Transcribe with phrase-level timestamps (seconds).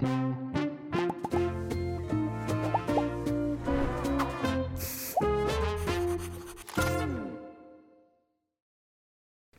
[0.00, 0.12] 大家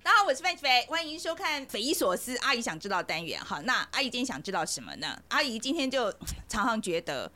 [0.04, 3.38] 好，我是范志飞，欢迎收看《匪夷所思阿姨想知道》单元。
[3.44, 5.22] 好，那阿姨今天想知道什么呢？
[5.28, 6.10] 阿姨今天就
[6.48, 7.30] 常常觉得。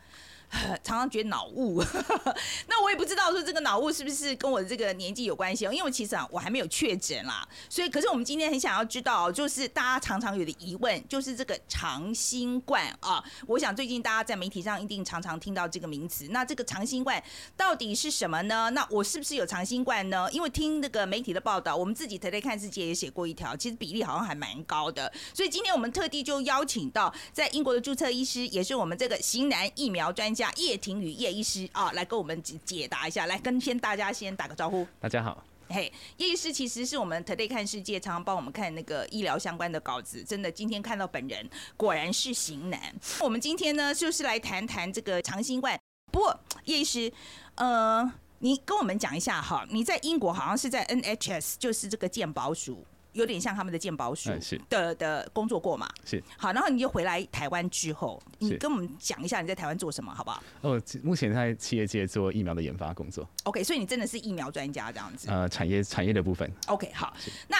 [0.83, 1.83] 常常觉得脑雾，
[2.67, 5.73] 那我也不知道说这个脑雾是不是跟我的这个年纪有关系哦。
[5.73, 13.23] 因为其实，我还没有确诊啦，所以可是我们今天很想要知道，就是大家常常有的疑问，就是这个长新冠啊。
[13.47, 16.27] 我想最近大家在媒体上一定常常听到这个名词。
[16.29, 17.21] 那这个长新冠
[17.57, 18.69] 到底是什么呢？
[18.71, 20.29] 那我是不是有长新冠呢？
[20.31, 25.11] 因为听那个媒体的报道，我们自己特 y 看世界也写过一条，其实比例好像还蛮高的。
[25.33, 30.42] 所以今天我们特地就邀请到在英国的注册医师，也是我们这个型男疫苗专家。
[30.53, 34.85] 叶婷宇叶医师啊，来跟我们解解答一下，来跟先大家先打个招呼。
[34.99, 42.79] 大家好，嘿，叶医师其实是我们 Today 看世界常常帮我们看那个医疗相关的稿子，真的今天看到本人果然是型男。
[43.19, 45.79] 我们今天呢就是来谈谈这个长新冠。
[46.11, 47.11] 不过叶医师，
[47.55, 52.85] 呃，你跟我们讲一下哈，你在英国好像是在 NHS，就是这个健保署。
[53.13, 54.29] 有点像他们的鉴宝署
[54.69, 55.89] 的的工作过嘛？
[56.05, 60.43] 是好，然后你就回来台湾之后，你跟我们讲一下你在台湾做什么，好不好？
[60.61, 63.27] 哦，目前在企业界做疫苗的研发工作。
[63.43, 65.29] OK，所以你真的是疫苗专家这样子？
[65.29, 66.51] 呃，产业产业的部分。
[66.67, 67.15] OK，好。
[67.47, 67.57] 那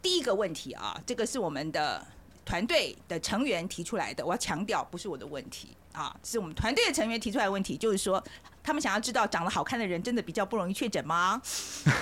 [0.00, 2.06] 第一个问题啊，这个是我们的
[2.44, 8.22] 团队的成员提出来的，我要强调，不是我的问题啊，是我们团队的成员提出来的问题，就是说。
[8.64, 11.42] 他们想要知道长得好看的人真的比较不容易确诊吗？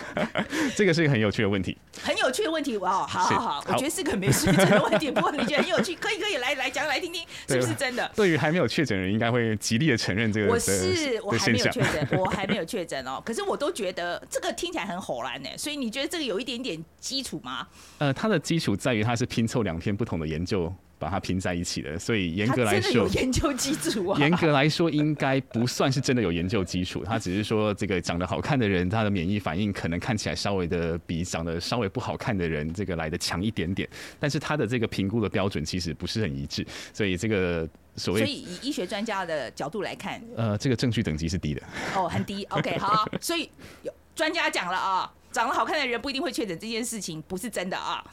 [0.77, 1.75] 这个是一个很有趣的问题。
[2.03, 5.11] 很有趣的问题，哇，好好好，我觉得是个没确诊的问题。
[5.11, 8.07] 不过你觉得很有趣，可以可以来来讲来听听，是不是真的？
[8.15, 10.53] 对于还没有确诊的人，应该会极力的承认这个。
[10.53, 13.23] 我是我还没有确诊，我还没有 确诊哦。
[13.25, 15.49] 可是我都觉得这个听起来很火然呢。
[15.57, 17.67] 所以你觉得这个有一点点基础吗？
[17.97, 20.71] 呃，它的基础在于它是拼凑两篇不同的研究。
[21.01, 24.21] 把它拼在一起的，所以严格来说，有研究基础啊。
[24.21, 27.03] 严格来说，应该不算是真的有研究基础。
[27.03, 33.89] 他只是说，这个长得好看的人，他的免疫反应可能看起来稍微的比长得稍微不好看的人这个来的强一点点。
[34.19, 41.63] 但是他的这个评估的标准其实不是很一致，所以这个所谓，所以以医学专家的角度来看，呃，这个证据等级是低的。
[41.97, 42.45] 哦，很低。
[42.51, 43.51] OK，好，所以
[43.83, 45.11] 有专家讲了啊。
[45.33, 48.05] 长得好看的人不一定会确诊，这件事情不是真的啊，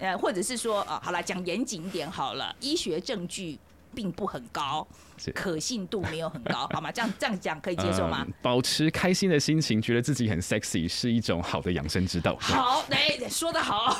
[0.00, 3.58] 呃，或者是说，啊，好了，讲严谨一点好了，医学证据
[3.94, 4.86] 并不很高。
[5.32, 6.90] 可信度没有很高， 好吗？
[6.90, 8.26] 这样这样讲可以接受吗？
[8.42, 12.36] 保持开心的心情，觉得自己很 sexy 是一种好的养生之道。
[12.40, 13.96] 好，来说得好，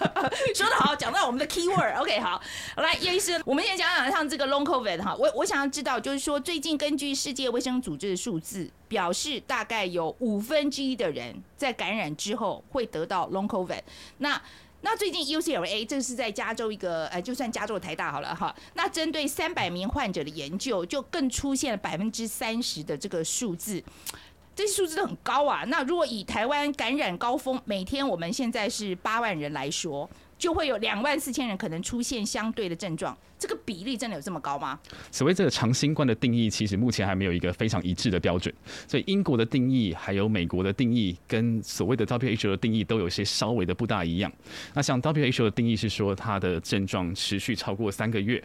[0.54, 2.40] 说得好，讲到我们的 key word，OK，好，
[2.76, 13.80] 来叶医生，我们先讲讲像这个 long covid 哈，我我想要知道，就是说最近根据世界卫生组织的数字，表示大概有五分之一的人在感染之后会得到 long covid，
[14.18, 14.40] 那。
[14.80, 18.54] 那最近 UCLA 这个是在加州一个呃，就算加州台大好了哈。
[18.74, 23.82] 那针对三百名患者的研究，就更出现了百分之三十的这个数字，
[24.54, 25.64] 这些数字都很高啊。
[25.66, 30.08] 那如果以台湾感染高峰每天我们现在是八万人来说。
[30.38, 34.78] 就会有两万四千人可能出现相对的症状，这个比例真的有这么高吗？
[35.10, 38.54] 所谓这个长新冠的定义，其实目前还没有一个非常一致的标准，
[38.86, 44.32] 所以英国的定义还有美国的定义跟所谓的 WHO 的定义都有些稍微的不大一样。
[44.74, 48.42] 那像 WHO 的定义是说，它的症状持续超过三个月。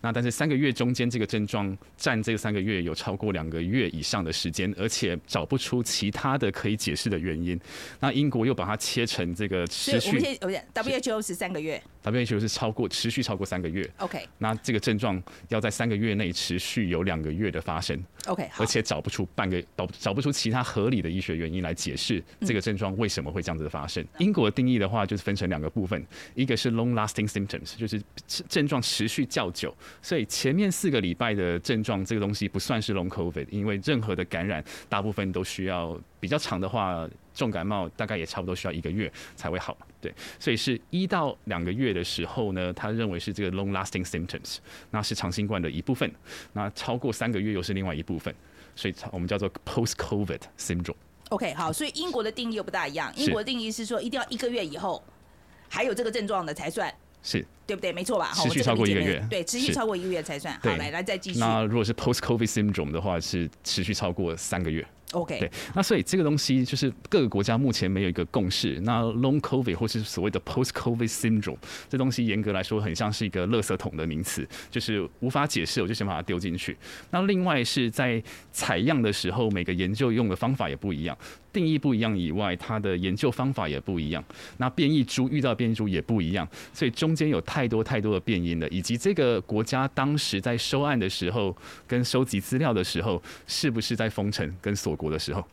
[0.00, 7.58] 那但是三个月中间这个症状占这三个月有超过两个月以上的时间，而且找不出其他的可以解释的原因。
[8.00, 13.88] 那英国又把它切成这个持续，我们 WHO 是三个月，WHO 是超过持续超过三个月。
[13.98, 18.02] OK，那这个症状要在三个月内持续有两个月的发生。
[18.26, 24.04] OK，而且找不出半个找找不出其他合理的医学原因来解释这个症状为什么会这样子的发生。
[24.18, 28.00] 英国的定义的话，就是分成两个部分，一个是 long-lasting symptoms，就是
[28.48, 29.74] 症状持续较久。
[30.02, 39.76] 所以前面四个礼拜的症状，这个东西不算是 long covid，因为任何的感染大部分都需要比较长的话，重感冒大概也差不多需要一个月才会好。
[40.00, 44.58] 对，所以是一到两个月的时候呢，他认为是这个 long lasting symptoms，
[44.90, 46.10] 那是长新冠的一部分。
[46.52, 48.34] 那超过三个月又是另外一部分，
[48.76, 50.94] 所以我们叫做 post covid syndrome。
[51.30, 55.02] OK，好，所以英国的定义又不大一样，英国的定义是说一定要一个月以后
[55.68, 56.92] 还有这个症状的才算。
[57.22, 57.92] 是对不对？
[57.92, 58.32] 没错吧？
[58.34, 60.58] 持续超过一个月，对，持续超过一个月才算。
[60.62, 61.38] 好，来来再继续。
[61.38, 64.82] 那如果是 post COVID syndrome 的话，是持续超过三个月。
[65.12, 65.50] OK，对。
[65.74, 68.80] 那所以这个东西就是各个国家目前没有一个共识。
[68.82, 71.56] 那 long COVID 或是所谓的 post COVID syndrome，
[71.88, 76.76] 这东西严格来说很像是一个垃圾桶的名词，就是无法解释，我就先把它丢进去。
[77.10, 78.22] 那另外是在
[78.52, 81.16] 采样的时候，每个研究用的方法也不一样。
[81.52, 84.22] 定义不一样以外，它的研究方法也不一样。
[84.58, 91.56] 那变异株遇到变异株也不一样，所以中间有太多太多的变因了，以及这个国家当时在收案的时候
[91.86, 95.44] 跟收集资料的时候，是不是在封城跟锁国的时候？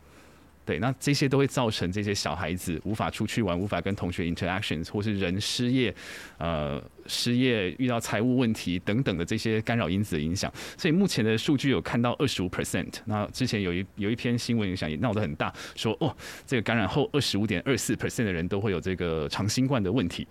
[0.64, 5.94] 对，那这些都会造成这些小孩子无法出去玩，无法跟同学 interactions，或是人失业，
[6.36, 10.52] 呃，失业遇到财务问题等等的这些干扰因子的影响。
[10.76, 12.92] 所以目前的数据有看到二十五 percent。
[13.06, 16.14] 那之前有一有一篇新闻影响也闹得很大，说哦，
[16.46, 20.24] 这个感染后二十五点二四 percent 的人都会有这个长新冠的问题。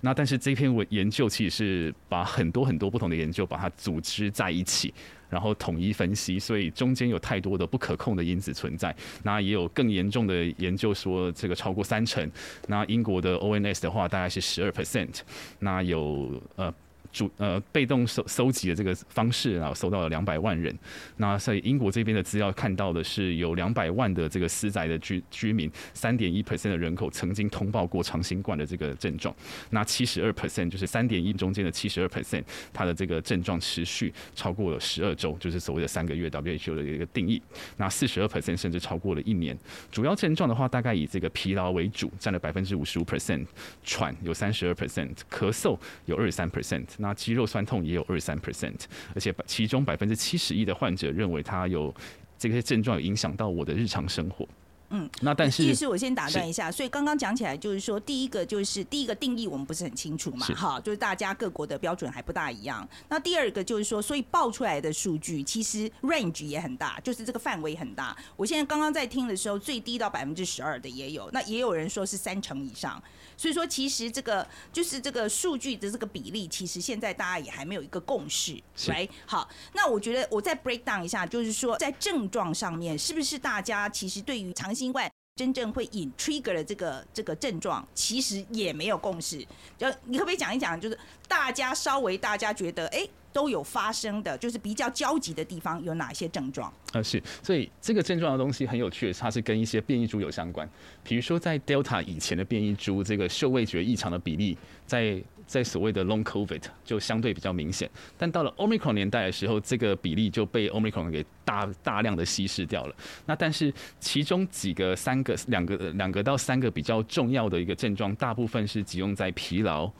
[0.00, 4.92] 那但是这篇文研究其实是把很多很多不同的研究把它组织在一起。
[5.30, 8.94] 然后统一分析，所以中间有太多的不可控的因子存在。
[9.22, 12.30] 那也有更严重的研究说，这个超过三成。
[12.66, 15.20] 那英国的 ONS 的话，大概是十二 percent。
[15.60, 16.21] 那有
[16.56, 16.74] 呃。
[17.12, 20.76] 主呃被动收收集的这个方式，然后搜到了两百万人。
[21.18, 29.34] 那在英国这边的资料看到的是有两百万的这个私宅的居居民，三点一 percent 的人口曾经通报过长新冠的这个症状。
[29.70, 32.42] 那七十二 percent 就是三点一中间的七十二 percent，
[32.72, 37.40] 它的这个症状持续超过了十二周，就是所谓的三个月 WHO 的一个定义。
[37.76, 39.56] 那四十二 percent 甚至超过了一年。
[39.90, 43.44] 主要症状的话，大概以这个疲劳为主，占了百分之五十五 percent，
[43.84, 46.86] 喘有三十二 percent，咳嗽有二十三 percent。
[47.02, 48.84] 那肌肉酸痛也有二三 percent，
[49.14, 51.92] 而且其中百分之七十一的患者认为他有
[52.38, 54.48] 这些症状影响到我的日常生活。
[54.94, 62.86] 嗯，那但是其实我先打断一下，所以刚刚讲起来就是说，第一个就是第一个定义我们不是很清楚嘛，哈，就是大家各国的标准还不大一样。
[63.08, 68.14] 那第二个就是说，所以报出来的数据其实 range 也很大，就是这个范围很大。
[68.36, 73.02] 我现在刚刚在听的时候，最低到百分之十二的也有，那也有人说是三成以上。
[73.34, 79.48] 所以说，其实这个就是这个数据的这个比例，其实现在大家也还没有一个共识，来好。
[79.72, 89.38] 那我觉得我再 break down 一下，就是说在症状上面，是不是大家其实对于长新冠真正会引 trigger 的这个这个症状，其实也没有共识。
[89.78, 90.98] 就你可不可以讲一讲，就是
[91.28, 93.08] 大家稍微大家觉得哎。
[93.34, 96.70] 都有发生的，就是比较焦急的地方有哪些症状？
[96.92, 100.68] 呃，是，所以这个症状的东西很有趣，它是跟一些变异株有相关。
[101.02, 105.18] 比如说，在 Delta 以前的变异株，这个嗅味觉异常的比例，在
[105.52, 107.90] 在所谓的 Long COVID 就相对比较明显。
[108.16, 112.94] 但到了 Omicron 年代的时候，这个比例就被 Omicron 给大大量的稀释掉了。
[113.26, 113.70] 那但是
[114.00, 119.92] 其中几个、三个、两个、两个到三个比较重要的一个症状，大部分是集中在疲劳、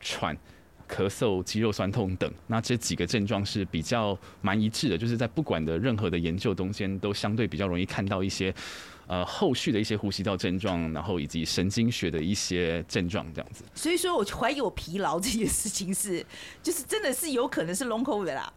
[0.00, 0.36] 喘。
[0.90, 8.52] 咳嗽、肌肉酸痛等，那这几个症状是比较蛮一致的，就是在不管的任何的研究中间，都相对比较容易看到一些
[9.06, 13.64] 呃后续的一些呼吸道症状，然后以及神经学的一些症状这样子。
[13.74, 16.24] 所以说，我怀疑我疲劳这件事情是，
[16.62, 18.52] 就是真的是有可能是 long covid 啦。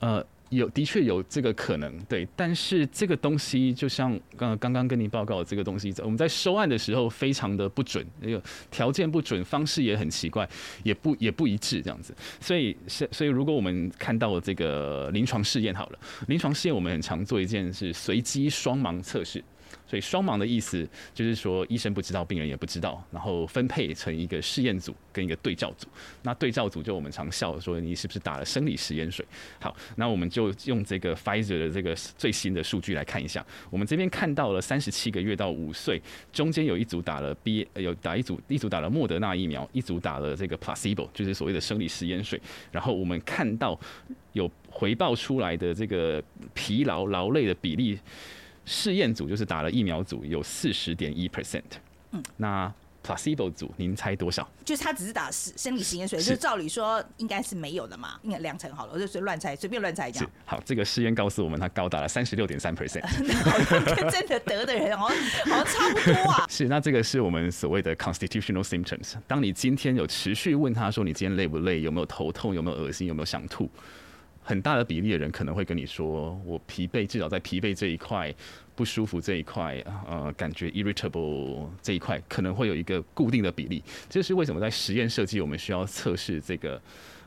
[0.00, 0.26] 呃。
[0.50, 10.48] 有的确有这个可能，对，但是这个东西就像刚刚刚跟您报告的这个东西，我们在收案的时候非常的不准，那个条件不准，方式也很奇怪，
[10.82, 19.40] 也不也不一致这样子，所以是 所以如果我们看到这个临床试验好了，临床试验我们很常做一件是随机双盲测试。
[19.86, 25.88] 所以双盲的意思就是说，医生不知道，病人也不知道，然后分配成一个试验组跟一个对照组。
[26.22, 29.24] 那对照组就我们常笑说，你是不是打了生理食盐水？
[29.60, 33.44] 好，那我们就用这个 Pfizer 的这个最新的数据来看一下。
[33.68, 36.00] 我们这边看到了三十七个月到五岁，
[36.32, 42.40] 中间有一组打了 B，有打一组，一组打了莫德纳疫苗，一组打了这个 placebo，就是所谓的生理食盐水。
[42.70, 43.78] 然后我们看到
[44.32, 46.22] 有回报出来的这个
[46.54, 47.98] 疲劳劳累的比例。
[48.64, 51.62] 试验组就是打了疫苗组有四十点一 percent，
[52.12, 54.46] 嗯，那 placebo 组您猜多少？
[54.62, 60.28] 就是他只是打生生理实验水，就照理说应该是没有的嘛，应该两成好了，我就随乱猜，随便乱猜一下。
[60.44, 63.00] 好，这个试验告诉我们，他高达了三十六点三 percent，
[63.96, 66.46] 跟真的得的人好像好像差不多啊。
[66.50, 69.14] 是，那这个是我们所谓的 constitutional symptoms。
[69.26, 73.68] 当你今天有持续问他说你今天累不累，有没有头痛，有没有恶心，有没有想吐？
[74.42, 78.34] 很大的比例的人可能会跟你说，我疲惫，至少在疲惫这一块
[78.74, 83.82] 不舒服这一块，呃，感觉 irritable 这一块可能会有一个固定的比例。
[84.08, 86.80] 这是为什么在实验设计我们需要测试这个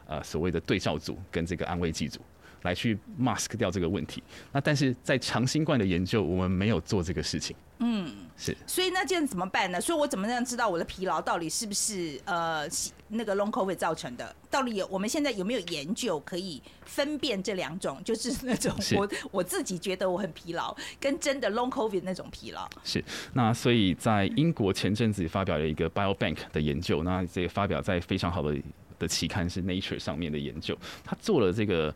[0.08, 2.20] 呃所谓的对照组跟这个安慰剂组
[2.63, 4.22] 来去 mask 掉这个问题。
[4.51, 7.55] 那但是在长新冠的研究，我们没有做这个事情。
[7.79, 8.55] 嗯，是。
[8.65, 9.82] 所以那这样怎么办呢？
[9.82, 12.65] 所以我怎么样知道我的疲劳到底是不是呃
[13.10, 14.34] 那个 long covid 造成的？
[14.50, 18.01] 到底有我们现在有没有研究可以分辨这两种？
[18.05, 22.70] 就是那种我我自己觉得我很疲劳，跟真的 long covid 那种疲劳。
[22.86, 23.03] 是。
[23.34, 28.55] 那所以在英国前阵子发表了一个 biobank 的研究，那这个发表在非常好的
[28.98, 31.93] 的期刊是 Nature 上面的研究，他做了这个。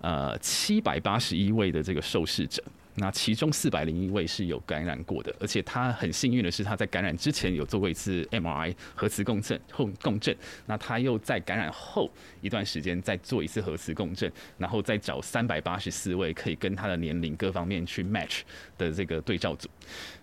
[0.00, 2.62] 呃七百八十一位的这个受试者。
[3.00, 10.36] 那其中四百零一位是有感染过的，而且他很幸运的是，他在感染之前有做过一次 MRI 核磁共振后共振，
[10.66, 18.40] 那他又在感染后一段时间再做一次核磁共振，然后再找三百八十四位可以跟他的年龄各方面去 match
[18.76, 19.68] 的这个对照组，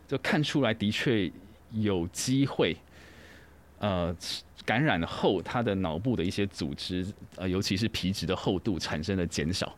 [0.06, 1.32] 就看出来的确
[1.72, 2.76] 有机会，
[3.80, 4.14] 呃，
[4.66, 7.06] 感染后他的脑部的一些组织，
[7.36, 9.76] 呃，尤其是皮质的厚度产生了减少。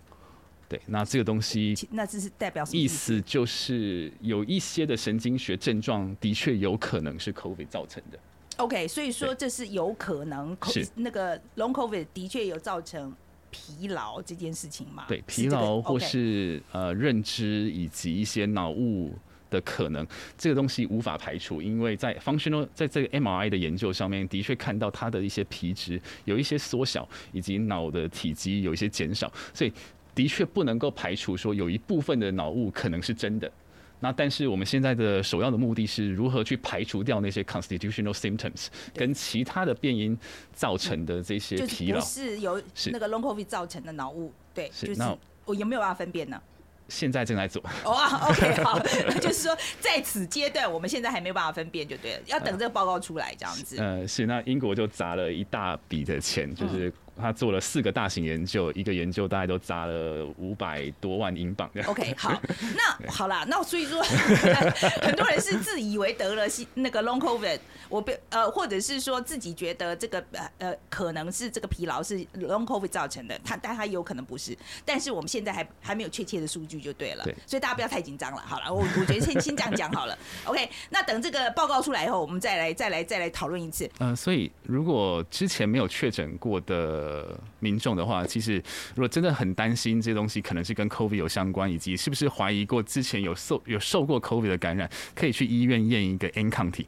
[0.69, 3.21] 对，那这个东西，那这是代表什么意思？
[3.21, 8.19] 就是有一些的神经学症状的确有可能是 COVID 造成的。
[8.57, 13.15] OK，所以说这是有可能，是那个 Long COVID 的确有造成
[13.49, 15.05] 疲劳这件事情嘛？
[15.07, 19.13] 对，疲劳或是呃认知以及一些脑雾
[19.49, 20.05] 的可能，
[20.37, 29.73] 这个东西无法排除，因为在 functional 在这个 MRI 的研究上面，的确看到它的一些皮质有一些缩小，以及脑的体积有一些减少，所以。
[30.15, 33.51] 的确不能够排除说有一部分的脑雾可能是真的，
[33.99, 40.17] 那但是我们现在的首要的目的是如何去排除掉那些 constitutional symptoms 跟其他的变因
[40.53, 42.59] 造成的这些疲劳，是由
[42.91, 46.41] 那个 long covid 造成的脑雾，对，就是我有没有办法分辨呢？
[46.89, 47.61] 现在正在做。
[47.85, 48.79] 哇，OK，好，
[49.19, 53.77] 就是说在此阶段我们现在还没有办法分辨，就对了，要等这个报告出来这样子。
[53.77, 56.93] 呃，是，那英国就砸了一大笔的钱，就是。
[57.19, 61.69] 他做了四个大型研究，一个研究大概都砸了五百多万英镑。
[61.85, 62.39] OK， 好，
[62.75, 64.01] 那好啦，那所以说
[65.01, 66.43] 很多人是自以为得了
[66.75, 67.59] 那个 Long COVID，
[67.89, 78.37] 我被呃，或者是说自己觉得这个呃呃可能是这个疲劳是 Long COVID 造成的，他但他有可能不是，但是我们现在还还没有确切的数据就对了，所以大家不要太紧张了。
[78.45, 80.17] 好了，我我觉得先先这样讲好了。
[80.45, 83.89] OK，那等这个报告出来以后，我们再来再来再来讨论一次。
[83.99, 87.06] 嗯，所以如果之前没有确诊过的。
[87.07, 88.55] 呃，民众的话，其实
[88.95, 96.85] 如果真的很担心这些东西可能是跟 COVID 有相关，以及是不是怀疑过之前有受有受过 COVID 的感染，可以去医院验一个 N 抗体。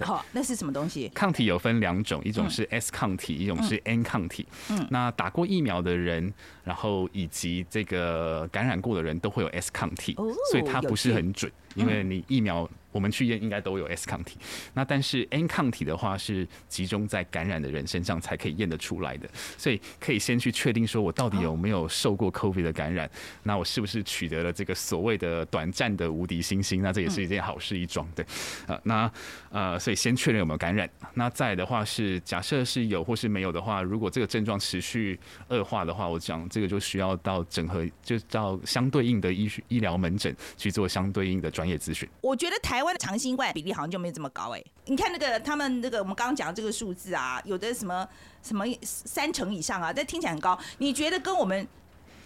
[0.00, 1.08] 好，那是什么东西？
[1.14, 4.44] 抗体有分两种，一种是 S 抗体，一种是 N 抗体。
[4.68, 6.32] 嗯，那打过疫苗的人，
[6.64, 10.14] 然后以及这个感染过的人都会有 S 抗体，
[10.50, 12.68] 所以它不是很准，因为你疫苗。
[12.92, 14.36] 我们去验应该都有 S 抗体，
[14.74, 19.26] 那但是 N 抗体的话是集中在感染的人身上才可以验得出来的，
[19.56, 23.10] 所以可以先去确定说我到底有没有受过 COVID 的感染，
[23.44, 26.82] 那我是不是取得了这个所谓的短暂的无敌星星？
[26.82, 28.22] 那这也是一件好事一桩，对，
[28.66, 29.10] 啊，那
[29.48, 42.06] 呃，所以先确认有没有感染，那再的话是假设是有或是没有的话，如果这个症状持续恶化的话，我讲这个就需要到整合，就到相对应的医医疗门诊去做相对应的专业咨询。
[42.20, 42.82] 我觉得台。
[42.82, 48.04] 湾的长新冠比例好像就没有这么高哎，你看那个他们那个我们刚刚讲的这个数字啊，有的什么
[48.42, 50.58] 什么三成以上啊，这听起来很高。
[50.78, 51.64] 你觉得跟我们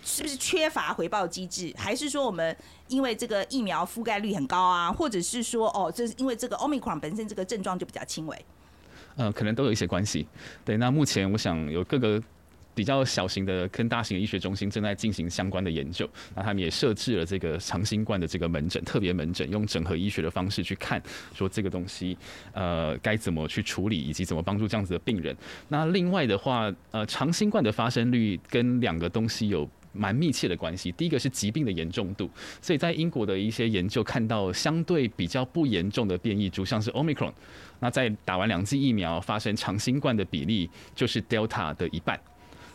[0.03, 2.57] 是不是缺乏回报机制，还是说我们
[2.89, 8.47] 因为这个疫苗覆盖率很高啊，或者是说哦，这是因为这个 omicron 本身这个症状就比较轻微？
[9.17, 10.27] 呃，可能都有一些关系。
[10.65, 12.23] 对，那目前我想有各个。
[12.77, 21.03] 比较小型的跟大型的医学中心正在进行相关的研究，那他们也设置了这个长新冠的这个门诊，特别门诊，用整合医学的方式去看，
[21.35, 22.15] 说这个东西
[22.53, 25.35] 呃该怎么去处理，以及怎么帮助这样子的病人。
[25.69, 30.93] 那另外的话，呃，长新冠的发生率跟两个东西有蛮密切的关系。
[30.93, 32.29] 第一个是疾病的严重度，
[32.61, 37.33] 所以在英国的一些研究看到，相对比较不严重的变异株，像是 Omicron，
[37.81, 42.21] 那在打完两剂疫苗发生长新冠的比例就是 Delta 的一半。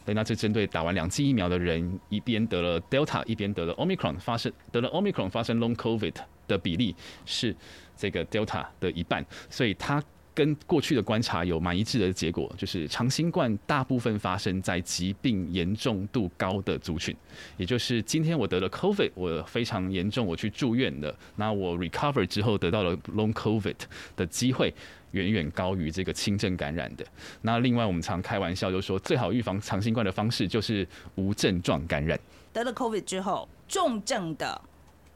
[0.06, 6.16] 对，那这针对打完两剂疫苗的人，一边得了 Delta，一边得了 Omicron，发生得了 Omicron 发生 Long COVID
[6.48, 7.56] 的比例是
[7.96, 10.04] 这个 Delta 的一半，所以它
[10.34, 17.16] 跟过去的观察有蛮一致的结果，就是长新冠大部分发生在疾病严重度高的族群，
[17.58, 23.76] 也就是今天我得了 COVID，我非常严重，我去住院了，那我 recover 之后得到了 Long COVID
[24.16, 24.74] 的机会。
[25.12, 27.06] 远远高于这个轻症感染的。
[27.42, 32.20] 那另外，我们常开玩笑就说，最好预防长新冠的方式就是无症状感染。
[32.54, 34.62] 得了 COVID 之后，重症的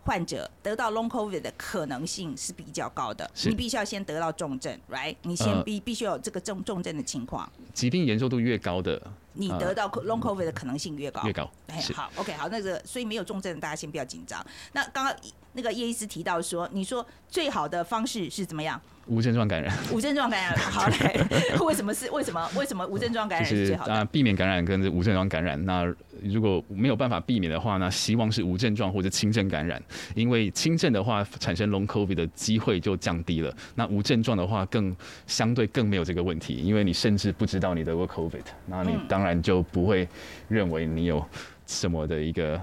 [0.03, 3.29] 患者得到 Long COVID 的可能性是比较高的。
[3.45, 5.15] 你必须要先得到重症，right？
[5.23, 7.51] 你先必必须有这个重重症的情况。
[7.73, 9.01] 疾病严重度越高的，
[9.33, 11.23] 你得到 Long COVID 的可能性越高。
[11.25, 11.49] 越高。
[11.93, 14.45] 好，OK，好，那个所以没有重症的大家先不要紧张。
[14.71, 15.15] 那刚刚
[15.55, 18.79] 那个叶医师提到说，你说最好的方式是怎么样？
[19.07, 21.23] 无症状感染，无症状感染， 好嘞。
[21.63, 23.93] 为什么是为什么为什么无症状感染是最好的？
[23.93, 25.63] 啊，避免感染跟无症状感染。
[25.63, 25.85] 那
[26.23, 29.79] 如果没有办法避免的话，那希望是无症状或者轻症感染。
[30.15, 33.55] 因为轻症的话，产生 long covid 的机会就降低了。
[33.75, 34.95] 那无症状的话，更
[35.27, 40.07] 相对更没有这个问题，因为你甚至不知道你得过 covid，那你当然就不会
[40.47, 41.23] 认为你有
[41.67, 42.59] 什么的一个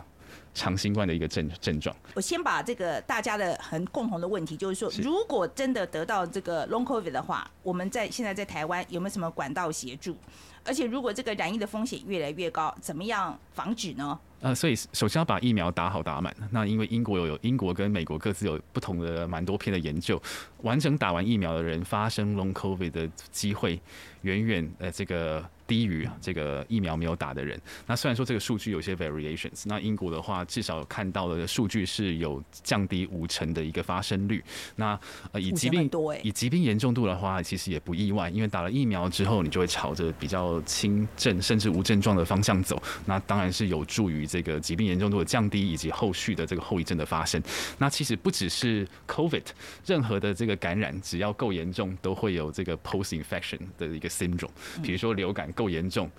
[0.54, 1.94] 长新冠的一个症症状。
[2.14, 10.16] 我先把这个大家的很共同的问题，就是说，是如果真的得到这个 long covid 的话，我们在现在在台湾有没有什么管道协助？
[10.64, 14.19] 而且如果这个染疫的风险越来越高，怎么样防止呢？
[14.40, 16.35] 呃，所以首先要把疫苗打好打满。
[16.50, 20.21] 那因为英国有有英国跟美国各自有不同的蛮多篇的研究，
[20.62, 23.81] 完整打完疫苗的人发生 long covid 的机会
[24.23, 27.61] 远远呃这个低于这个疫苗没有打的人。
[27.87, 34.42] 那虽然说这个数据有些 variations，那英国的话至少看到的数据是有降低五成的一个发生率。
[34.75, 34.99] 那
[35.31, 40.26] 呃以疾病多欸以疾病严重度的话，其实也不意外，因为打了疫苗之后，你就会朝着比
[40.61, 42.82] 较轻症甚至无症状的方向走。
[43.06, 47.42] 那当然是有助于这个疾病严重度的降低，以及后续的这个后遗症的发生。
[47.78, 49.44] 那其实不只是 COVID，
[49.87, 54.50] 任何的这个感染只要够严重，都会有这个 post infection 的一个 syndrome。
[54.82, 56.11] 比如说流感够严重，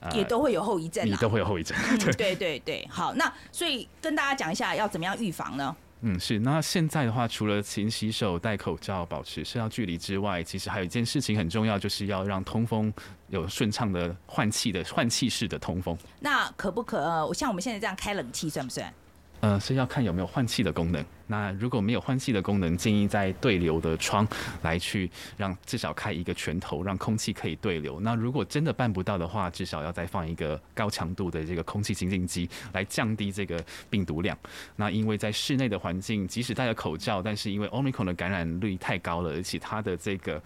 [0.00, 1.18] 呃也都会有后遗症你啊。
[1.20, 1.76] 都会有后遗症。
[1.90, 5.74] 嗯，对对对，好，那所以跟大家讲一下要怎么样预防呢？
[6.02, 6.38] 嗯，是。
[6.38, 12.92] 那现在的话，除了勤洗手、戴口罩、保持社交距离之外，其实还有一件事情很重要，就是要让通风
[13.28, 15.96] 有顺畅的换气的换气式的通风。
[16.20, 18.92] 那可不可呃，像我们现在这样开冷气算不算？
[19.40, 21.04] 呃，是要看有没有换气的功能。
[21.30, 24.26] 那如果没有换气的功能，建议在对流的窗
[24.62, 28.00] 来去让至少开一个拳头，让空气可以对流。
[28.00, 34.36] 那如果真的办不到的话，至少要再放一个高强度的这个空气清净机来降低这个病毒量。
[34.74, 40.42] 那因为在室内的环境，即使戴了口罩，但是因为 Omicron 的感染率太高了，而且它的这个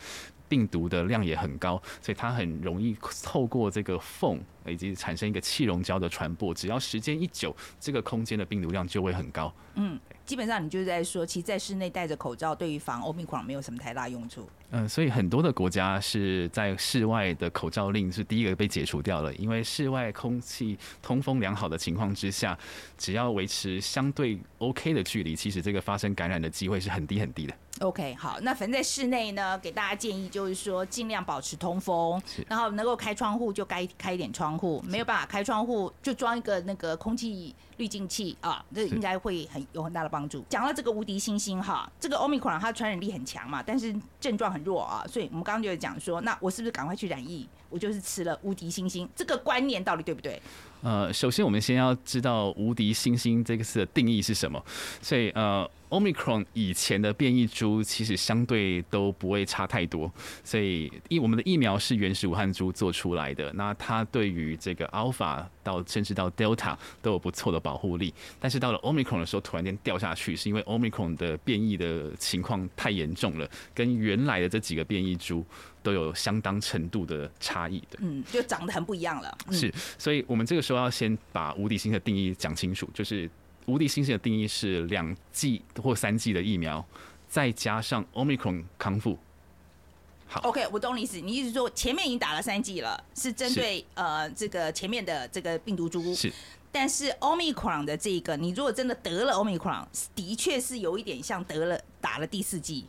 [0.52, 2.94] 病毒的量也很高，所以它很容易
[3.24, 6.52] 透过这个缝以及产生一个气溶胶的传播。
[6.52, 9.50] 只要时间一久，这个空间的病毒量就会很高。
[9.76, 14.48] 嗯基本上你就是在说，其实在室内戴着口罩对于防 Omicron 没有什么太大用处。
[14.70, 22.56] 嗯，所以很多的国家是在室外的口罩令是第一个被解除掉了，因为室外空气通风良好的情况之下，
[22.96, 27.54] 只要维持相对 OK 的距离，其实这个发生感染的机会是很低很低的。
[27.82, 40.44] OK，好，那反正在室内呢，给大家建议就是说，尽量保持通风，然后能够开窗户就该开一点窗户，没有办法开窗户就装一个那个空气滤净器啊，这应该会很有很大的帮助。
[40.48, 47.48] 讲到这个无敌星星哈，这个 Omicron 它传染力很强嘛，但是症状很弱啊，所以我们刚刚就有讲说，那我是不是赶快去染疫？
[47.72, 50.40] 我就是吃了无敌星星，这个观念到底对不对？
[50.82, 54.60] 呃，首先我们先要知道“无敌星星”这个词的定义是什么。
[55.00, 60.12] 所以呃，Omicron 以前的变异株其实相对都不会差太多。
[60.42, 68.12] 所以疫我们的疫苗是原始武汉株做出来的，那它对于这个 Alpha 到甚至到 Delta 都有不错的保护力。
[68.40, 75.44] 但是到了 Omicron 的时候，突然间掉下去，是因为 Omicron 的变异的情况太严重了，跟原来的这几个变异株
[75.82, 77.98] 都有相当程度的差异的。
[78.00, 79.38] 嗯，就长得很不一样了。
[79.46, 83.28] 嗯、是，所以我们这个时候要先把无敌星的定义讲清楚，就是
[83.66, 86.84] 无敌星星的定义是两剂或三剂的疫苗，
[87.28, 89.18] 再加上 Omicron 康复。
[90.32, 91.20] 好，OK，我懂你意思。
[91.20, 96.32] 你意思说前面已经打了三剂了，是针对呃这个前面的这个病毒株，是
[96.70, 102.86] 但是 Omicron 的这个，你如果真的得了 Omicron，的确是有一点像得了打了第四剂，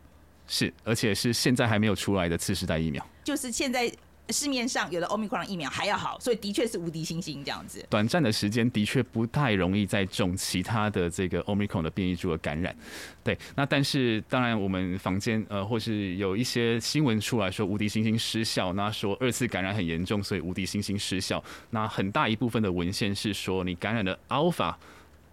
[0.48, 3.06] 是，而且是现在还没有出来的次世代疫苗。
[3.26, 3.92] 就是现在
[4.30, 7.86] 市面上有的 Omicron 疫苗还要好，所以的确是无敌星星这样子。
[7.90, 12.76] 短暂的时间的确不太容易再中其他的这个 Omicron 的变异株的感染，
[13.24, 13.38] 对。
[13.56, 21.44] 那但是当然我们坊间呃或是有一些新闻出来说无敌星星失效，那说二次感染很严重，所以无敌星星失效。
[21.72, 24.74] 那很大一部分的文献是说你感染了 Alpha、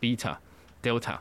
[0.00, 0.36] Beta、
[0.82, 1.18] Delta。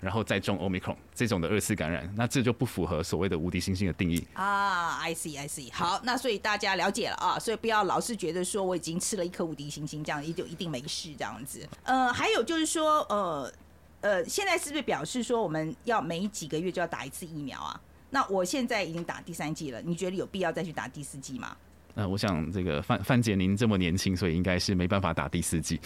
[0.00, 4.26] 然后再中 Omicron 这种的二次感染，那这就不符合所谓的无敌星星的定义。
[4.32, 11.68] 啊，I see I see，好，那所以大家了解了啊，所以不要老是觉得说我已经吃了一颗无敌星星，这样也就一定没事这样子。
[11.82, 13.52] 呃，还有就是说，呃
[14.00, 17.80] 呃，现在是不是表示说我们要每几个月就要打一次疫苗啊？
[18.08, 21.56] 那我现在已经打第三剂了，你觉得有必要再去打第四剂吗
[21.94, 25.80] 呃，我想这个范范姐您这么年轻，所以应该是没办法打第四季。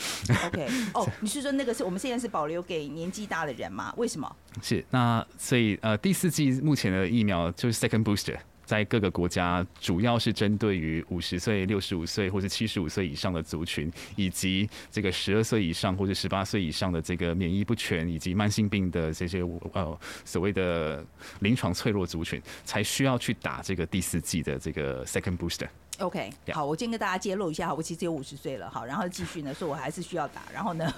[0.47, 3.93] ？OK， 哦，你是说那个是我们现在是保留给年纪大的人吗？
[3.97, 4.37] 为什么？
[4.63, 21.05] 是，那所以呃，第四季目前的疫苗就是 second booster，在各个国家主要是针对于五十岁、六十五岁或是七十五岁以上的族群，以及这个十二岁以上或者十八岁以上的这个免疫不全以及慢性病的这些呃所谓的
[21.41, 25.69] 临床脆弱族群，才需要去打这个第四季的这个 second booster。
[26.01, 30.93] OK，好，我今天跟大家揭露一下，我其实有五十岁了，好，然后继续呢，说我还是需要打，然后呢，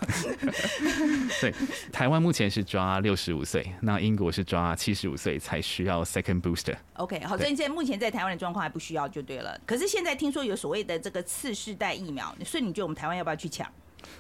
[1.41, 1.55] 对，
[1.93, 6.75] 台湾目前是抓六十五岁，那英国是抓七十五岁才需要 second booster。
[6.95, 9.61] OK，好，所以现在目前在台湾的状况还不需要就对了。
[9.67, 13.71] 可是现在听说有所谓的这个次世代疫苗，所以你觉得我们台湾要不要去抢？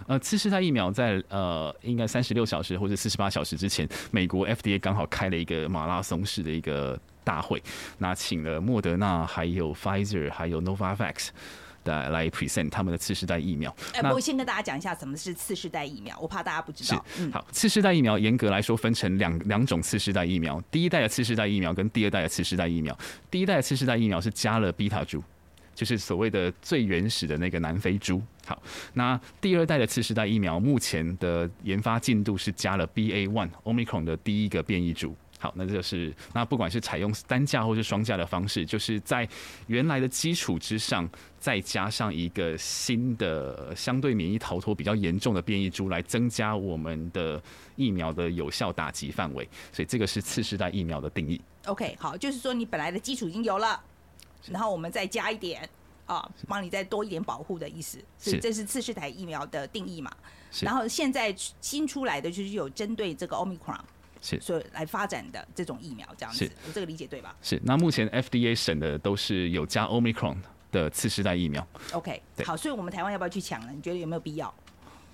[0.09, 7.61] 呃，次世代疫苗在呃，应该三十六小时或者四十八小时之前，美国 FDA 刚好开了一个马拉松式的一个大会，
[7.99, 11.31] 那请了莫德纳、还有 Pfizer、还有 Novavax
[11.83, 13.75] 的来 present 他们的次世代疫苗。
[13.95, 17.05] 哎，我先跟大家讲一下什么是次世代疫苗，我怕大家不知道。
[17.17, 22.97] 是，好，次世代疫苗严格来说分成两两种次世代疫苗，第一代的次世代疫苗跟第二代的次世代疫苗。
[23.29, 25.21] 第一代的次世代疫苗是加了 beta 株。
[25.75, 28.23] 就是所谓的最原始的那个南非猪。
[28.47, 28.63] 好，
[28.95, 35.15] 那第二代的次世代疫苗目前的研发进度是加了 BA one Omicron 的第一个变异株。
[35.39, 39.29] 好，那这就是那不管是采用单价或是双价的方式，就是在
[39.67, 47.41] 原来的基础之上再加上一个新的相对免疫逃脱比较严重的变异株，来增加我们的
[47.77, 49.47] 疫苗的有效打击范围。
[49.73, 51.41] 所以这个是次世代疫苗的定义。
[51.67, 53.81] OK，好，就是说你本来的基础已经有了。
[54.51, 55.69] 然后我们再加一点
[56.07, 60.11] 啊，帮你再多一点保护的意思，所以这是次世代疫苗的定义嘛？
[60.61, 63.81] 然后现在新出来的就是有针对这个 Omicron
[64.21, 67.35] 是所以来发展的这种疫苗，这样子，我这个理解对吧？
[67.43, 67.61] 是。
[67.65, 70.37] 那目前 FDA 审的都是有加 Omicron
[70.73, 71.67] 的次世代疫苗。
[71.93, 73.73] OK，好，所以我们台湾要不要去抢呢？
[73.75, 74.53] 你觉得有没有必要？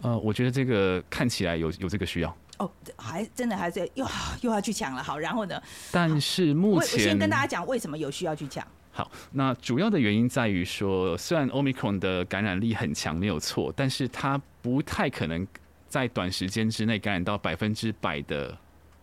[0.01, 2.37] 呃，我觉得这个看起来有有这个需要。
[2.59, 4.07] 哦，还真的还是又
[4.43, 5.03] 又要去抢了。
[5.03, 5.61] 好，然后呢？
[5.91, 8.67] 但是目前我先跟大家讲为什么有需要去抢。
[8.93, 15.47] 好，那主要的原因在于说，虽然 Omicron 的感染力很强，没有错，但是它不太可能
[15.89, 18.59] 在短时间之内感染到百分之百的。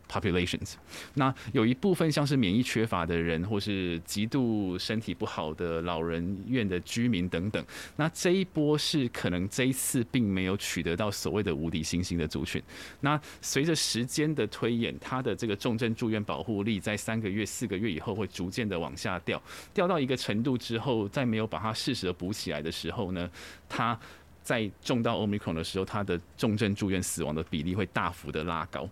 [0.10, 0.74] populations，
[1.14, 7.64] 那有一部分像是免疫缺乏的人，或是极度身体不好的老人院的居民等等，
[7.96, 12.62] 那这一波是可能这一次并没有取得到所谓的无敌星星的族群。
[13.02, 19.42] 那随着时间的推演，它的这个重症住院保护力在三个月、四个月以后会逐渐的往下掉，
[19.74, 23.30] 掉到一个程度之后，在没有把它适时的补起来的时候呢，
[23.68, 24.00] 它。
[24.50, 28.90] 在中到奥密克戎的时候，它的重症住院死亡的比例会大幅的拉高。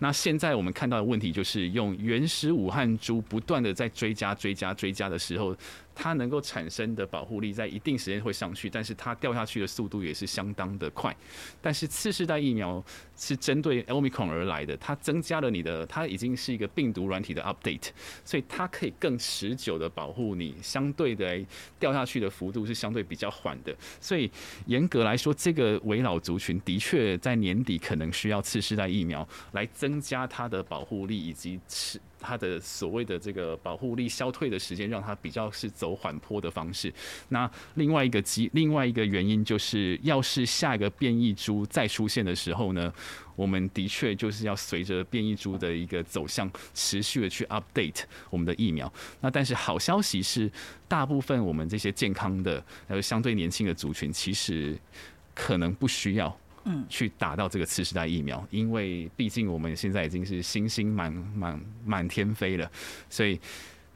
[0.00, 5.56] 那现在我们看到的问题就是，用原始武汉株不断的在追加、追加、追加的时候。
[6.00, 11.14] 它能够产生的保护力在一定时间会上去，但是它掉下去的速度也是相当的快。
[11.60, 12.82] 但是次世代疫苗
[13.16, 17.88] 是针对 Omicron 而来的，它增加了你的，它已经是一个病毒软体的 update，
[18.24, 20.54] 所以它可以更持久的保护你。
[20.62, 21.44] 相对的
[21.80, 24.30] 掉下去的幅度是相对比较缓的，所以
[24.66, 32.00] 严格来说，这个围老族群的确在年底可能需要次世代疫苗来增加它的保护力以及持。
[32.20, 36.92] 它的所谓的这个保护力消退的时间，让它比较是走缓坡的方式。
[37.28, 42.92] 那另外一个机，另外一个原因就是，要是下一个变异株再出现的时候呢，
[43.36, 48.92] 我们的确就是要随着变异株的一个走向，持续的去 update 我们的疫苗。
[49.20, 50.50] 那但是好消息是，
[50.86, 54.78] 大部分我们这些健康的，还有，相对年轻的族群，其实
[55.34, 56.36] 可能不需要。
[56.64, 62.70] 嗯，去打到这个次世代疫苗，因为毕竟我们现在已经是星星满满满天飞了，
[63.08, 63.40] 所以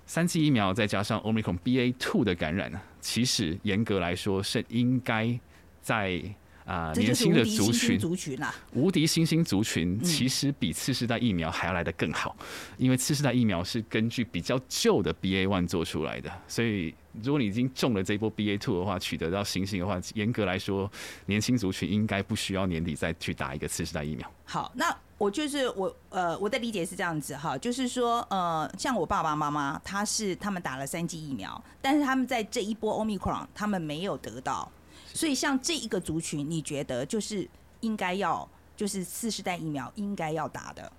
[0.06, 5.38] 三期疫苗再加上 Omicron BA two 的感染呢，其实严格来说是应该
[5.80, 6.22] 在。
[6.64, 12.36] 啊，年轻的族群，族群啊，无敌新兴族群其实比次世代疫苗还要来得更好，
[12.76, 20.90] 因为次世代疫苗是根据比较旧的 BA one 做出来的，所以如果你已经中了这波 BA two 的话，取得到新兴的话，严格来说，
[21.26, 24.30] 年轻族群应该不需要年底再去打一个次世代疫苗。
[24.44, 34.70] 好，那我就是我呃，我的理解是这样子哈，就是说呃，像我爸爸妈妈，他是他们打了三剂疫苗，但是他们在这一波 Omicron，他们没有得到。
[35.14, 37.48] 所以，像这一个族群，你觉得就是
[37.80, 40.90] 应该要，就是四十代疫苗应该要打的，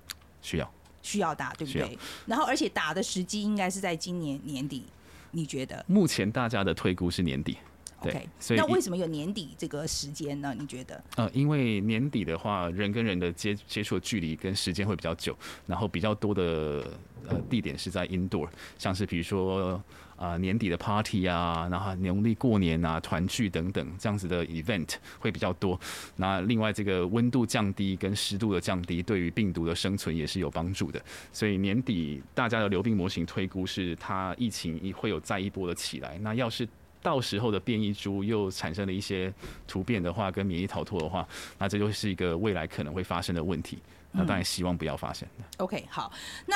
[0.42, 1.98] 需要需要打，对不对？
[2.26, 4.86] 然后，而且打的时机应该是在今年年底，
[5.32, 5.84] 你觉得？
[5.88, 7.58] 目前大家的推估是年底。
[8.00, 10.54] OK，所以那为什么有年底这个时间呢？
[10.60, 11.04] 你觉得？
[11.16, 16.86] 呃，因为年底的话，人跟人的接接触距离跟时间会比较久，然后比较多的
[17.28, 18.48] 呃地点是在 indoor，
[18.78, 19.82] 像是比如说。
[20.24, 25.78] 啊，年底的 party 啊，然后农历过年啊，团聚等等这样子的 event 会比较多。
[26.16, 31.02] 那另外，这个温度降低跟湿度的降低，对于病毒的生存也是有帮助的。
[31.34, 36.18] 所以年底大家的流病模型推估是，它疫情会有再一波的起来。
[36.20, 36.66] 那要是
[37.02, 39.34] 到时候的变异株又产生了一些
[39.68, 41.28] 突变的话，跟免疫逃脱的话，
[41.60, 43.78] 那这就是一个未来可能会发生的问题。
[44.14, 45.28] 那当然希望不要发生。
[45.58, 46.10] OK，好，
[46.46, 46.56] 那。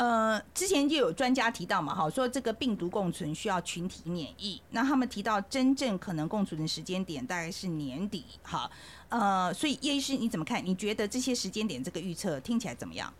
[0.00, 4.58] 呃，之前就有专家提到嘛，哈，说这个病毒共存需要群体免疫。
[4.70, 8.70] 那他们提到真正可能共存的时间点大概是年底，哈，
[9.10, 10.64] 呃，所以叶医师你怎么看？
[10.64, 13.12] 你觉得这些时间点这个预测听起来怎么样？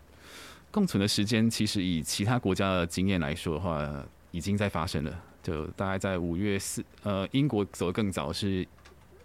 [0.71, 8.67] 共存的时间其实以其他国家的经验来说的话，已经在发生了，就大概在五月四，呃，英国走得更早是。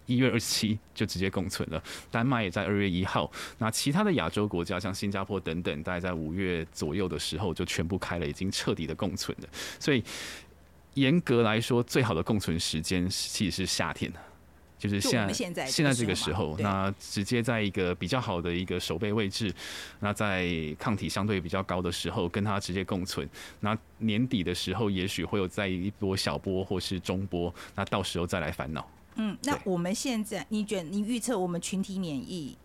[0.07, 9.47] 一月二十七就直接共存了，丹麦也在二月一号，那其他的亚洲国家像新加坡等等，大概在五月左右的时候就全部开了，已经彻底的共存了。
[9.79, 10.03] 所以
[10.95, 14.11] 严格来说，最好的共存时间其实是夏天。
[14.79, 19.51] 就是现在现在现在这个时候，那直接在一个比较好的一个守备位置，
[20.01, 23.27] 那在抗体相对比较高的时候，跟它直接共存。
[23.59, 28.87] 那年底的时候，也许会有在一波小波或是中波，那到时候再来烦恼。
[29.17, 32.57] 嗯，那我们现在你觉你预测我们群体免疫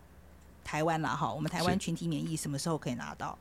[0.62, 1.32] 台湾了哈？
[1.32, 3.36] 我们台湾群体免疫什么时候可以拿到？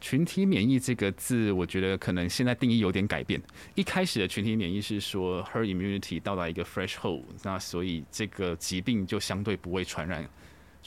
[0.00, 3.42] 群体免疫这个字，我觉得可能现在定义有点改变。
[3.74, 10.28] 一开始的群体免疫是说 herd immunity 到达一个 threshold，那所以这个疾病就相对不会传染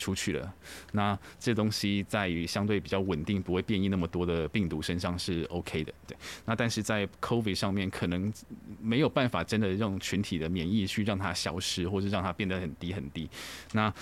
[0.02, 0.54] 出去了。
[0.94, 5.94] 那这东西在于相对比较稳定，不会变异那么多的病毒身上是 OK 的。
[6.08, 8.34] 对，那但是在 COVID 上面，可能
[8.82, 13.30] 没有办法真的用群体的免疫去让它消失，或是让它变得很低很低。
[13.74, 13.94] 那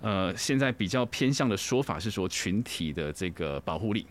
[0.00, 4.06] 呃，现在比较偏向的说法是说群体的这个保护力。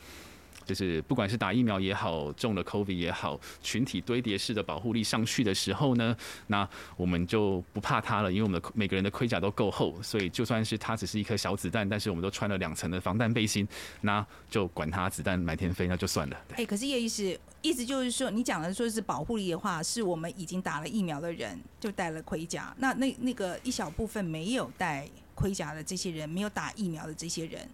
[0.72, 6.16] 就是不管是打疫苗也好，中了 COVID 也好，群体堆叠式的保护力上去的时候呢，
[6.48, 13.68] 那我们就不怕它了，因为我们的每个人的盔甲都够厚，所以就算是它只是一颗小子弹，但是我们都穿了两层的防弹背心，
[14.00, 16.42] 那就管它子弹满天飞，那就算了。
[16.56, 25.06] 哎，可是叶医师意思就是说，你讲的说是保护力的话，是我们已经打了疫苗的人就带了盔甲，那那那个一小部分没有带
[25.36, 27.68] 盔甲的这些人，没有打疫苗的这些人，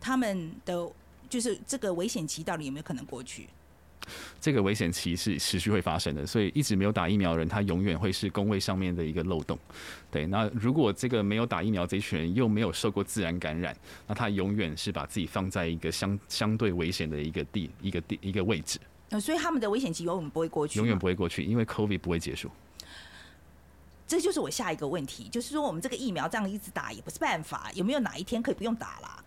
[0.00, 0.90] 他们的。
[1.30, 3.48] 就是这个危险期到底有没有可能过去？
[4.40, 9.56] 这个危险期是持续会发生的，所以一直没有打疫苗的人，他永远会是工位上面的一个漏洞。
[10.10, 13.76] 对，那如果这个没有打疫苗这一群人又没有受过自然感染，
[14.08, 18.80] 那他永远是把自己放在一个相相对危险的一个地一个地一个位置。
[19.10, 22.50] 呃，所以他们的危险期永远不会过去，永远不会过去，因为 COVID 不会结束。
[24.08, 29.24] 这就是我下一个问题，就是说我们这个疫苗这样一直打也不是办法，有没有哪一天可以不用打了？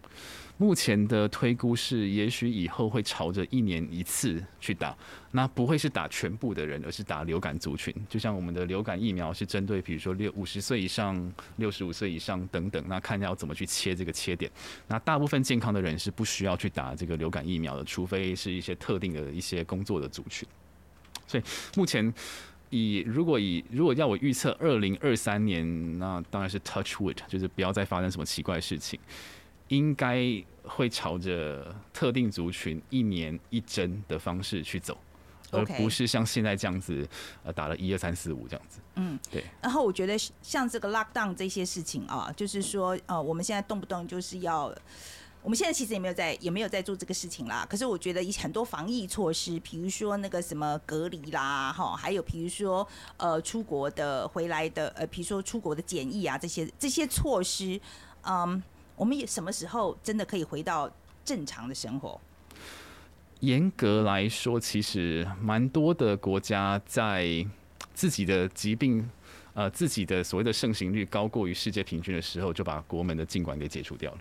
[0.57, 4.95] 目前的推估是，也许以后会朝着一年一次去打，
[5.31, 7.93] 那不会是打全部的人，而是打流感族群。
[8.07, 14.49] 就像我们的流感疫苗是针对，比如说六五十岁以上、六十五岁以上等等，那看一下要怎么去切这个切点。
[14.87, 20.47] 那大部分健康的人是不需要去打这个流感疫苗的，除非是一些特定的一些工作的族群。
[21.27, 21.43] 所以
[21.75, 22.13] 目前
[22.69, 28.99] 以如果以如果要我预测二零二三年，那当然是 touch wood，就是不要再发生什么奇怪的事情。
[29.73, 30.21] 应该
[30.63, 34.95] 会朝着特定族群一年一针的方式去走，
[35.49, 37.07] 而不是像现在这样子，
[37.43, 38.79] 呃，打了一二三四五这样子。
[38.95, 39.43] 嗯，对。
[39.61, 44.73] 然后我觉得像这个 lockdown 这些事情啊，就是说，呃，我们现在动不动就是要，
[45.41, 47.65] 我们现在其实也没有在也没有在做这个事情啦。
[47.67, 57.81] 可是我觉得很多防疫措施，比如说那个什么隔离啦，哈，还有比如说呃出国的回来的，呃，比如说出国的检疫啊，这些这些措施，
[58.21, 58.63] 嗯。
[58.95, 60.91] 我们也什么时候真的可以回到
[61.25, 62.19] 正常的生活？
[63.39, 67.45] 严格来说，其实蛮多的国家在
[67.93, 69.09] 自己的疾病，
[69.53, 74.17] 呃，自己的所谓的盛行率高过于世界平均的时候，就把国门的禁管给解除掉了。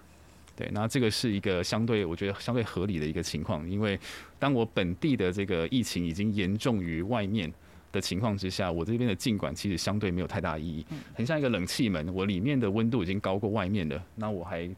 [0.57, 3.99] 对，那这个是一个相对，我觉得相对合理的一个情况，因为
[4.39, 7.53] 当我本地的这个疫情已经严重于外面
[7.93, 14.69] 的情况之下，我这边的尽管其实相对没有太大意义，很像一个冷气门，我里面的温度已经高过外面的，那我还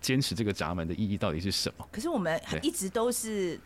[0.00, 1.86] 坚持这个闸门的意义到底是什么？
[1.90, 3.58] 可是我们一直都是，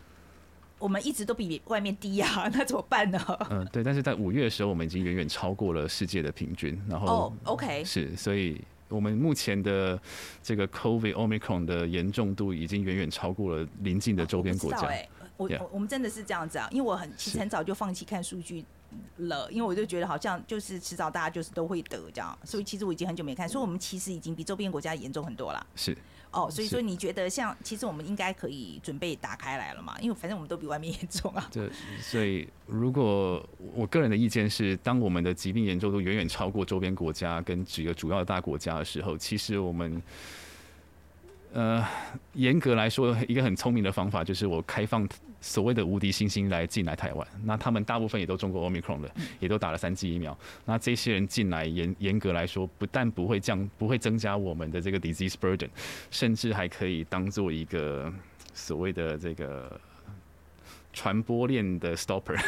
[0.79, 3.19] 我们一直都比外面低啊， 那怎么办呢？
[3.49, 9.99] 嗯，对，但是在五月的时候，我们已经远远超过了世界的平均，然后哦，OK，是，所以我们目前的
[10.41, 14.81] 这个 COVID Omicron 的严重度已经远远超过了邻近的周边国家。
[14.81, 18.63] 我我我们真的是这样子啊，因为我很其实很早就放弃看数据
[19.17, 25.65] 了，因为我就觉得好像就是迟早大家就是都会得这样，所以其实我已经很久没看，所以我们其实已经比周边国家严重很多了。
[25.75, 25.97] 是
[26.31, 29.95] 哦，所以说你觉得像其实我们应该可以准备打开来了嘛？
[29.99, 31.47] 因为反正我们都比外面 严重啊。
[31.51, 31.69] 对，
[31.99, 33.43] 所以如果
[33.73, 40.01] 我个人的意见是，当我们的疾病严重度远远超过周边国家跟几个主要的大国家的时候，其实我们。
[41.53, 41.85] 呃，
[42.33, 45.07] 严格来说，一个很聪明的方法就是我开放
[45.39, 47.27] 所谓的无敌星星来进来台湾。
[47.43, 50.35] 那他们大部分也都中过 Omicron 的，也都打了三剂疫苗。
[50.65, 55.69] 那这些人进来，严严格来说，不但不会降，不会增加我们的这个 disease burden，
[56.09, 58.11] 甚至还可以当做一个
[58.53, 59.79] 所谓的这个。
[60.93, 62.39] 传播链的 stopper，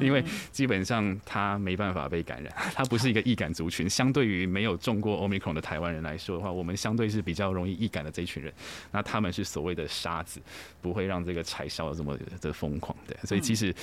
[0.00, 3.88] 因为基本上它没办法被感染，它不是一个易感族群。
[3.88, 8.52] 相对于没有中过 omicron 的台湾人来说的话，我们相对是比较容易易感的这一群人。
[8.90, 10.40] 那他们是所谓的沙子，
[10.80, 13.14] 不会让这个柴烧的这么的疯狂的。
[13.24, 13.74] 所以其实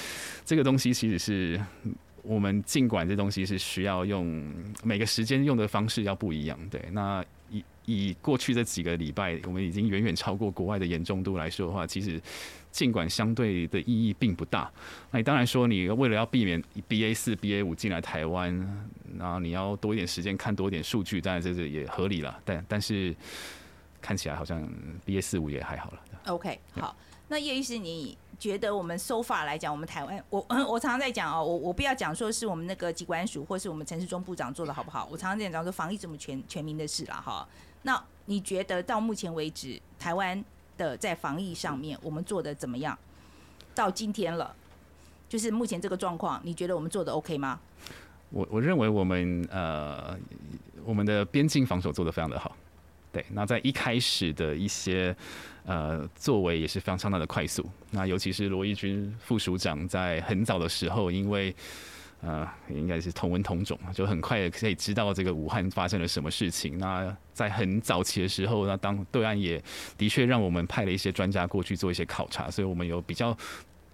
[0.44, 1.60] 这个东西其实是
[2.24, 4.54] 我们尽管这东西是需要用
[4.84, 7.24] 每个时间用的方式要不一样，对，那
[7.90, 12.22] 以过去这几个礼拜，我们已经远远超过国外的严重度来说的话，其实
[12.72, 14.72] 尽管相对的意义并不大，
[15.12, 18.56] 那你当然说你为了要避免 BA 四、BA 五进来台湾，
[19.18, 23.16] 然后你要多一点时间看多一点数据，当然这是也合理了，但但是
[24.02, 24.62] 看起来好像
[25.06, 26.02] BA 四五也还好了。
[26.28, 26.96] OK，好，
[27.30, 37.48] 那叶医师，你觉得我们 so far 来讲，我们台湾，我我常常在讲哦，我我不要讲说是我们那个机关署或是我们陈世忠部长做的好不好，我常常在讲说防疫这么全全民的事了哈。
[37.84, 40.44] 那你觉得到目前为止，台湾
[40.78, 42.98] 的在防疫上面我们做的怎么样？
[43.76, 44.56] 到今天了，
[45.30, 47.60] 就是目前这个状况，你觉得我们做的 OK 吗？
[48.32, 50.18] 我我认为我们呃，
[50.84, 52.56] 我们的边境防守做的非常的好。
[53.12, 55.16] 对，那在一开始的一些
[55.66, 57.68] 呃作为也是非常相当的快速。
[57.92, 61.56] 那尤其是罗义军副署长在很早的时候，因为
[62.22, 66.78] 呃应该是同文同种，就很快可以知道这个武汉发生了什么事情。
[66.78, 69.60] 那在很早期的时候，那当对岸也
[69.98, 73.36] 的确让我们派了一些专家过去做一些考察，所以我们有比较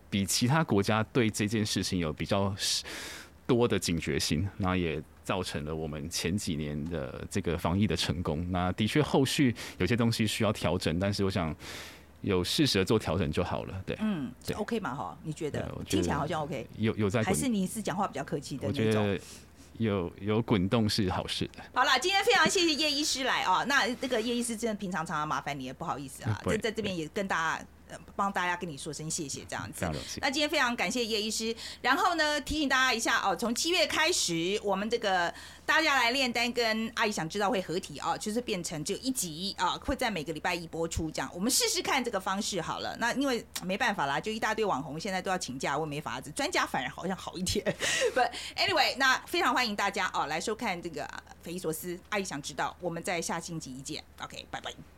[0.10, 2.54] 比其他国家对这件事情有比较
[3.48, 8.46] 多的警觉性，那也造成了我们前几年的这个防疫的成功。
[8.52, 11.56] 那的确后续有些东西需要调整，但是我想
[12.22, 13.84] 有适时的做调整就好了。
[13.86, 15.18] 对，嗯，是 OK 嘛哈？
[15.24, 18.92] 你觉得听起来好像 OK，有有在滚还是你是讲话比较客气的我那种？
[18.92, 19.20] 觉得
[19.78, 21.62] 有有滚动是好事的。
[21.74, 23.66] 好了，今天非常谢谢叶医师来哦。
[23.68, 27.66] 那这个叶医师真的平常常常麻烦你，也不好意思啊，在在这边也跟大家呃
[28.15, 29.86] 帮大家跟你说声谢谢，这样子。
[30.21, 35.34] 那今天非常感谢叶医师，然后呢提醒大家一下哦，从七月开始，我们这个
[35.65, 41.30] 大家来炼丹跟阿姨想知道会合体哦，就是变成只有一集啊，会在每个礼拜一播出这样。
[41.34, 42.95] 我们试试看这个方式好了。
[43.00, 47.63] 那因为没办法啦，就一大堆网红现在都要请假，我也没法子，专家反而好像好一点。
[48.13, 48.19] 不
[48.60, 51.08] ，anyway，那非常欢迎大家哦来收看这个
[51.43, 54.04] 匪夷所思，阿姨想知道，我们在下星期一见。
[54.21, 54.95] OK，拜拜。